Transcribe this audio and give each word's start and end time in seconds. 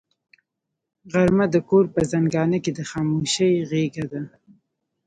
غرمه 1.11 1.45
د 1.51 1.55
کور 1.69 1.85
په 1.93 2.01
زنګانه 2.11 2.57
کې 2.63 2.71
د 2.77 2.79
خاموشۍ 2.89 3.53
غېږه 3.69 4.05
ده 4.11 4.21